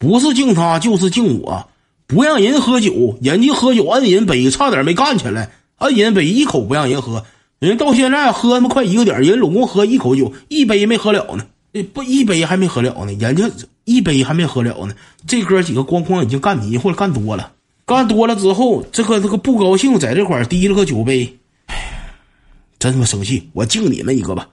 [0.00, 1.68] 不是敬他就是敬我，
[2.06, 7.26] 不让人喝酒，人家喝酒摁人杯，差点没干起来，摁人杯一口不让人喝，
[7.58, 13.50] 人到现在喝他妈快一个点，人拢共喝一口酒，一杯没喝了呢，不一杯还没喝了呢，人家
[13.84, 14.94] 一杯还没喝了呢，
[15.26, 17.52] 这哥几个咣咣已经干迷糊了，干多了，
[17.84, 21.36] 干多了之后，这个这个不高兴，在这块提了个酒杯，
[22.78, 24.48] 真他妈生气，我敬你们一个吧。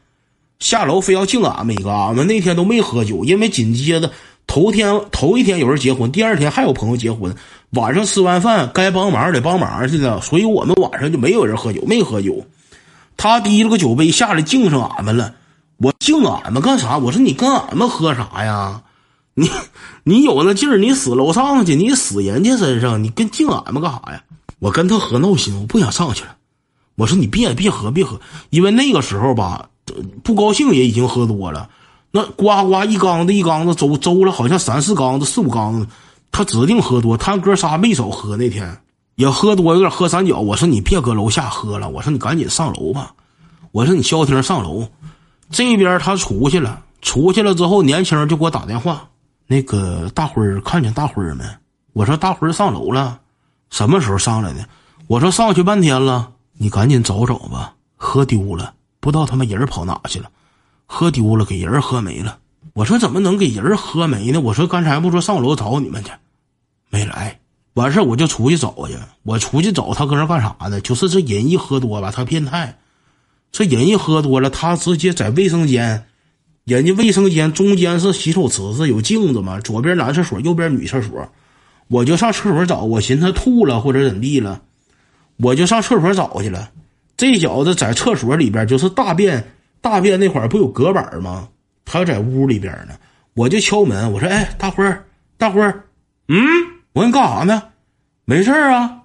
[0.60, 4.12] 下楼非要敬俺们一个，俺们那天都没喝酒，因为紧接着
[4.58, 7.36] 头天头一天有人结婚，第二天还有朋友结婚，
[7.74, 12.44] 晚上吃完饭该帮忙得帮忙去了，所以我们晚上就没有人喝酒，没喝酒。
[13.18, 15.36] 他提了个酒杯下来敬上俺们了，
[15.78, 16.98] 我敬俺们干啥？
[16.98, 18.82] 我说你跟俺们喝啥呀？
[19.36, 19.48] 你
[20.04, 24.24] 你有那劲儿，你死楼上去，你死人家身上，你跟敬俺们干啥呀？
[24.58, 26.36] 我跟他喝闹心，我不想上去了。
[26.96, 28.20] 我说你别别喝别喝，
[28.50, 29.70] 因为那个时候吧。
[30.22, 31.70] 不高兴也已经喝多了，
[32.12, 35.88] 那呱呱一缸子一缸子粥粥了，好像三四缸子四五缸子，
[36.32, 37.18] 他指定喝多。
[37.18, 38.78] 他哥仨没少喝，那天
[39.16, 40.40] 也喝多，有点喝三角。
[40.40, 43.14] 我说你别搁楼下喝了，我说你赶紧上楼吧。
[43.72, 44.88] 我说你消停上楼。
[45.50, 49.08] 这边他出去了，出去了之后，年轻人就给我打电话，
[49.46, 51.44] 那个大辉看见大辉没？
[51.94, 53.20] 我说大辉上楼了，
[53.70, 54.66] 什么时候上来的？
[55.08, 58.74] 我说上去半天了，你赶紧找找吧，喝丢了。
[59.00, 60.30] 不知道他妈人跑哪去了，
[60.88, 62.40] 喝丢了，给人喝没了。
[62.74, 64.40] 我说怎么能给人喝没呢？
[64.40, 66.12] 我说刚才不说上楼找你们去，
[66.90, 67.40] 没来。
[67.74, 68.96] 完事我就出去找去。
[69.22, 70.82] 我出去找他搁那干啥呢？
[70.82, 72.80] 就是这人一喝多了，他变态。
[73.52, 76.06] 这人一喝多了，他直接在卫生间，
[76.66, 81.30] 人家卫生间中间是洗手池子，有镜子嘛，左边男厕所，右边女厕所。
[81.88, 84.62] 我就上厕所找，我寻思他吐了或者怎地了，
[85.38, 86.70] 我就上厕所找去了。
[87.16, 91.48] 这小子在厕所里边，就是大便大便那块儿不有隔板吗？
[91.86, 92.96] 他在屋里边呢，
[93.34, 95.06] 我就敲门，我说：“哎，大辉儿，
[95.38, 95.84] 大辉儿，
[96.28, 96.38] 嗯，
[96.94, 97.64] 我说你干啥呢？
[98.26, 99.04] 没事啊。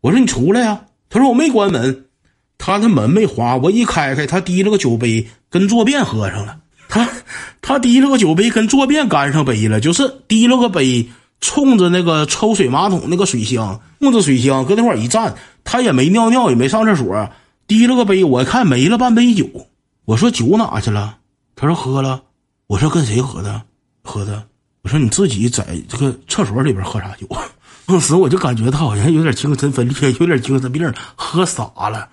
[0.00, 0.80] 我说你出来呀。
[1.08, 2.06] 他说我没关门，
[2.58, 6.58] 他的门没滑，我一开开，他提了个酒杯跟坐便喝上了。
[6.88, 7.08] 他
[7.60, 11.08] 他提了个酒杯跟坐便干上杯了，就是提了个杯
[11.40, 15.34] 冲着那个抽水马桶那个水箱，冲着水箱搁那块一站。
[15.62, 17.30] 他也没尿尿，也没上厕所，
[17.68, 19.48] 提了个杯，我看没了半杯酒。
[20.10, 21.18] 我说酒哪去了？
[21.54, 22.20] 他说喝了。
[22.66, 23.62] 我说跟谁喝的？
[24.02, 24.42] 喝的。
[24.82, 27.28] 我说你自己在这个厕所里边喝啥酒？
[27.86, 32.08] 当时我就感觉他好像有点精神分裂，有点精神病，喝傻了。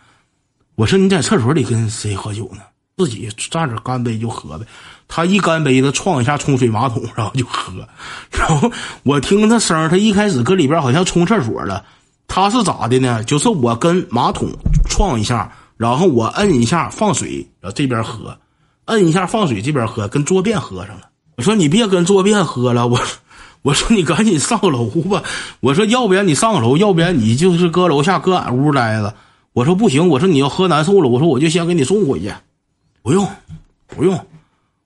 [0.76, 2.62] 我说你在厕所里跟谁喝酒呢？
[2.98, 4.66] 自己站着干杯就喝呗。
[5.08, 7.74] 他一干杯子，撞一下冲水马桶，然后就喝。
[8.30, 8.72] 然后
[9.02, 11.84] 我听他声，他一开始搁里边好像冲厕所了。
[12.28, 13.24] 他是咋的呢？
[13.24, 14.52] 就是我跟马桶
[14.88, 18.38] 撞一下，然后我摁一下放水，然后这边喝，
[18.86, 21.10] 摁一下放水这边喝，跟坐便喝上了。
[21.38, 23.00] 我说你别跟坐便喝了，我
[23.62, 25.24] 我说你赶紧上楼吧。
[25.60, 29.14] 我说要不然你上楼，要不然你就是搁楼下搁俺屋待着。
[29.54, 32.34] 我说不行，我说你要喝难受了，我说我就先给你送回去。
[33.04, 33.28] 不用，
[33.88, 34.20] 不用，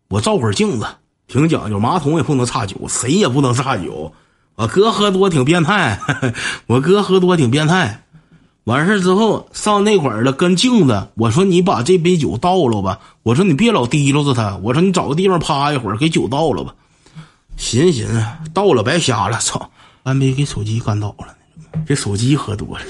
[0.09, 0.85] 我照会镜子，
[1.27, 4.13] 挺讲究，马桶也不能差酒，谁也不能差酒。
[4.55, 5.99] 我哥喝多挺变态，
[6.67, 8.03] 我哥喝多挺变态。
[8.65, 16.73] 完事之后上那块儿了，跟镜子我说：“你把这杯酒倒了吧。”我说：“你别老提溜着他。”我说：“你找个地方趴一会儿，给酒倒了吧。”
[17.57, 18.23] 寻思寻思，
[18.53, 19.69] 倒了白瞎了，操！
[20.03, 21.27] 半杯给手机干倒了，
[21.85, 22.83] 给手机喝多了，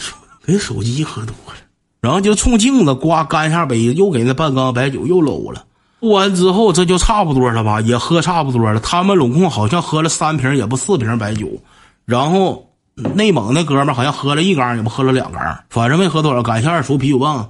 [0.46, 1.56] 给手机喝多了，
[2.00, 5.66] 然后就冲镜子刮干一下杯子，又给那半缸白酒又搂了。
[6.00, 7.82] 喝完之后，这就差不多了吧？
[7.82, 8.80] 也喝差不多了。
[8.80, 11.48] 他们拢共好像喝了三瓶，也不四瓶白酒。
[12.06, 16.44] 然后内蒙那哥们好像喝了一缸，也不喝了两缸，反正没喝多少。
[16.44, 17.50] 感谢二叔啤酒棒。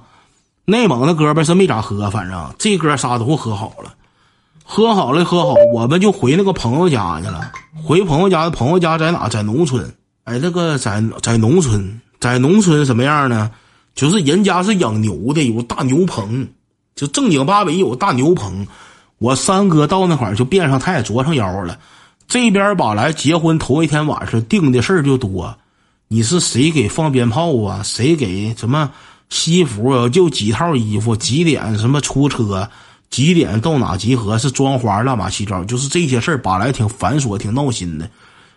[0.64, 3.92] 内蒙那哥们是没咋喝，反正这哥仨都喝好了，
[4.64, 7.50] 喝好了，喝好，我们就回那个朋友家去了。
[7.84, 9.28] 回朋友家，朋友家在哪？
[9.28, 9.92] 在农村。
[10.24, 13.50] 哎，这个在在农村，在农村什么样呢？
[13.94, 16.48] 就是人家是养牛的，有大牛棚。
[16.94, 18.66] 就正经八百有大牛棚，
[19.18, 21.76] 我三哥到那块儿就变上态，着上腰了。
[22.32, 25.54] 这边吧来结婚头一天晚上定的事儿就多，
[26.08, 27.82] 你是谁给放鞭炮啊？
[27.84, 28.90] 谁给什么
[29.28, 30.08] 西服啊？
[30.08, 32.66] 就几套衣服，几点什么出车，
[33.10, 34.38] 几点到哪集合？
[34.38, 38.08] 是装花乱码七糟，就是这些事儿吧来挺繁琐，挺闹心的。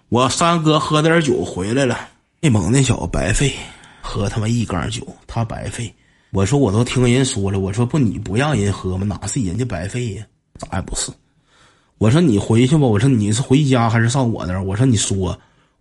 [0.08, 2.00] 我三哥喝点酒回来了，
[2.40, 3.54] 内蒙那小子白费，
[4.00, 5.94] 喝他妈一缸酒，他白费。
[6.32, 9.06] 我说我都听人说了，我说不你不让人喝吗？
[9.06, 10.24] 哪是人家白费呀？
[10.60, 11.12] 咋也不是。
[11.98, 12.86] 我说你回去吧。
[12.86, 14.64] 我说你是回家还是上我那儿？
[14.64, 15.38] 我说你说，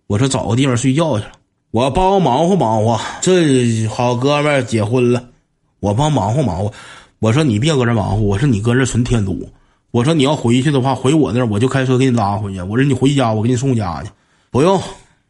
[0.07, 1.31] 我说找个地方睡觉去了。
[1.71, 5.23] 我帮忙活忙活，这好哥们结婚了，
[5.81, 6.71] 我帮忙活忙活。
[7.19, 9.49] 我说你别搁这忙活，我说你搁这纯添堵。
[9.91, 12.61] 我说你要回去的话，回我那儿我就开车给你拉回去。
[12.61, 14.09] 我说你回家，我给你送家去。
[14.51, 14.81] 不用，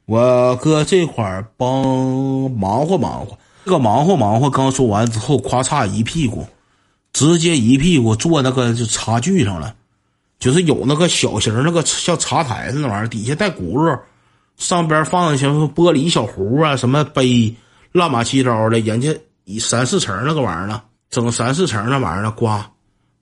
[0.05, 1.83] 我搁这块儿帮
[2.51, 3.37] 忙活忙活。
[3.63, 6.45] 这个忙活忙活刚说完之后，咵嚓一屁股，
[7.11, 9.73] 直接一屁股坐那个就茶具上了，
[10.39, 13.99] 就是有那个小型那个像茶台子那玩意儿，底下带轱辘，
[14.57, 17.53] 上边放一些玻璃小壶啊，什么杯，
[17.91, 18.79] 乱码七糟的。
[18.79, 19.15] 人家
[19.45, 22.47] 以三四层那个玩意儿呢，整三四层那玩意儿呢，呱，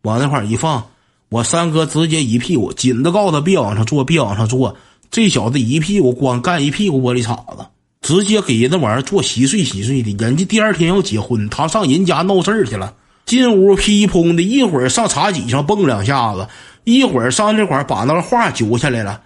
[0.02, 0.84] 往那块儿一放，
[1.30, 4.76] 我三哥直接一屁股，紧的告诉他别往上坐，别往上坐。
[5.10, 7.66] 这小子一屁股光干一屁股玻璃碴子。
[8.02, 12.94] 直接给人那玩意儿做稀碎稀碎的，人家第二天要结婚，他上人家闹事儿去了。
[13.26, 16.46] 进屋噼砰的，一会儿上茶几上蹦两下子，
[16.84, 19.22] 一会儿上那块把那个画揪下来了，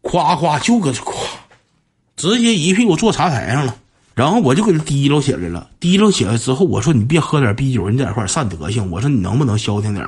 [0.00, 1.14] 夸夸就搁这夸，
[2.16, 3.74] 直接一屁股坐茶台上了。
[4.14, 8.90] 然后我就给他提溜起来了，提溜起来之后，我说你别喝点啤酒，你在这块散德性。
[8.90, 10.06] 我说你能不能消停点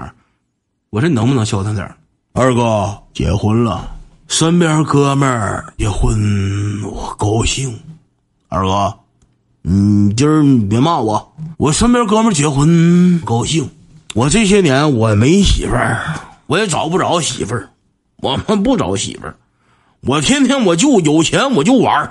[0.91, 1.91] 我说你能不能消停点
[2.33, 3.97] 二哥结婚了，
[4.29, 7.77] 身边哥们儿结婚，我高兴。
[8.49, 8.95] 二哥，
[9.63, 11.35] 嗯，今儿你别骂我。
[11.57, 13.69] 我身边哥们结婚高兴。
[14.13, 16.05] 我这些年我没媳妇儿，
[16.47, 17.69] 我也找不着媳妇儿。
[18.17, 19.37] 我们不找媳妇儿，
[20.01, 22.11] 我天天我就有钱我就玩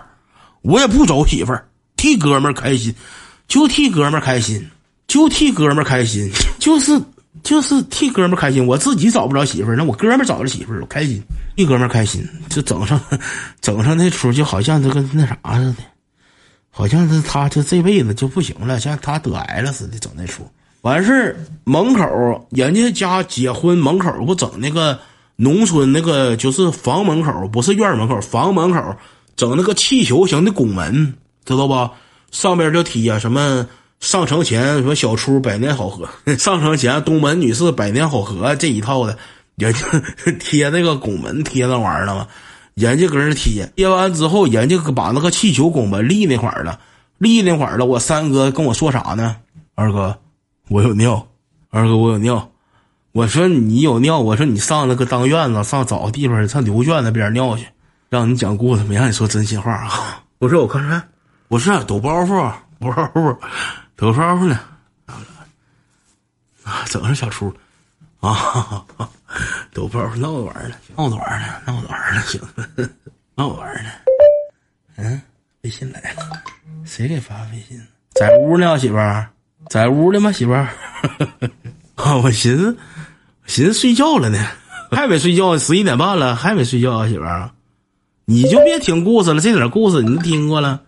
[0.62, 1.66] 我也不找媳妇儿，
[1.96, 2.94] 替哥们儿开心，
[3.48, 4.70] 就替哥们儿开心，
[5.08, 7.02] 就替哥们儿开心，就是
[7.42, 8.64] 就是替哥们儿开心。
[8.68, 11.24] 我自己找不着媳妇儿，那我哥们儿找着媳妇儿，我开心，
[11.56, 13.00] 替哥们儿开心，就整上
[13.60, 15.78] 整上那出，就好像这个那啥似的。
[16.70, 20.48] 好像是他，就这辈子就不行了，像他得癌了似的，整那出。
[20.84, 25.00] 完事儿门口人家家结婚门口不整那个
[25.38, 28.96] 农村那个就是房门口，不是院门口，房门口
[29.38, 31.14] 整那个气球型的拱门，
[31.46, 31.90] 知道吧？
[32.32, 33.66] 上边就贴什么
[34.02, 36.08] 上城前什么小初百年好合，
[36.38, 39.18] 上城前东门女士百年好合这一套的，
[39.56, 39.80] 人家
[40.38, 42.28] 贴那个拱门贴那玩意儿了吗？
[42.76, 46.78] 人家搁那贴，贴完之后，人家把那个气球拱门立那块儿了，
[47.20, 47.86] 立那块儿了。
[47.86, 49.38] 我三哥跟我说啥呢？
[49.76, 50.18] 二哥，
[50.69, 51.27] 我有尿。
[51.69, 52.50] 二哥，我有尿。
[53.12, 57.68] 我说你有尿，我说你上那个当院子，上找个地方，上牛圈那边尿去。
[58.10, 60.24] 让你讲故事，没让你说真心话啊。
[60.39, 61.10] 我说我看看，
[61.48, 63.38] 我是抖包袱，包袱，
[63.95, 64.60] 抖包袱呢。
[66.63, 67.54] 啊，整上小出。
[68.19, 68.86] 啊，
[69.74, 72.42] 都不知道闹着玩呢，闹着玩呢，闹着玩呢，行，
[73.36, 73.89] 闹着玩呢。
[74.95, 75.21] 嗯，
[75.63, 76.42] 微信来了，
[76.86, 77.86] 谁给发微信？
[78.13, 79.30] 在屋呢，媳妇儿，
[79.74, 80.31] 在屋里吗？
[80.31, 80.70] 媳妇儿，
[81.96, 82.78] 啊，我寻思，
[83.48, 84.38] 寻思睡觉了呢，
[84.92, 87.50] 还没睡觉，十一点半了，还没睡觉啊，媳妇儿，
[88.25, 90.80] 你就别听故事了，这点故事你都听过了。